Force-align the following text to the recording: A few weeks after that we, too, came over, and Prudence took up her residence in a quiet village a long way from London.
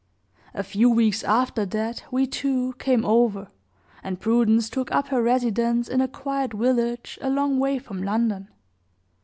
A 0.55 0.63
few 0.63 0.89
weeks 0.89 1.23
after 1.23 1.63
that 1.63 2.05
we, 2.09 2.25
too, 2.25 2.73
came 2.79 3.05
over, 3.05 3.49
and 4.01 4.19
Prudence 4.19 4.67
took 4.67 4.91
up 4.91 5.09
her 5.09 5.21
residence 5.21 5.87
in 5.87 6.01
a 6.01 6.07
quiet 6.07 6.53
village 6.53 7.19
a 7.21 7.29
long 7.29 7.59
way 7.59 7.77
from 7.77 8.01
London. 8.01 8.49